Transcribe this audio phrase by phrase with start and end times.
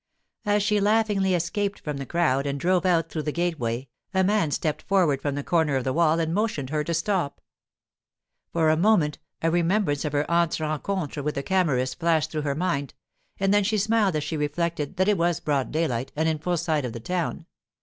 [0.47, 4.49] As she laughingly escaped from the crowd and drove out through the gateway a man
[4.49, 7.39] stepped forward from the corner of the wall and motioned her to stop.
[8.51, 12.55] For a moment a remembrance of her aunt's rencontre with the Camorrist flashed through her
[12.55, 12.95] mind,
[13.39, 16.57] and then she smiled as she reflected that it was broad daylight and in full
[16.57, 17.45] sight of the town.